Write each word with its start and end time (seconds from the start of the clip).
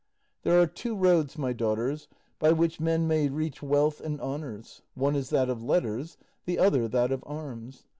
There 0.41 0.59
are 0.59 0.65
two 0.65 0.95
roads, 0.95 1.37
my 1.37 1.53
daughters, 1.53 2.07
by 2.39 2.53
which 2.53 2.79
men 2.79 3.07
may 3.07 3.29
reach 3.29 3.61
wealth 3.61 4.01
and 4.01 4.19
honours; 4.19 4.81
one 4.95 5.15
is 5.15 5.29
that 5.29 5.47
of 5.47 5.61
letters, 5.61 6.17
the 6.45 6.57
other 6.57 6.87
that 6.87 7.11
of 7.11 7.23
arms. 7.27 7.83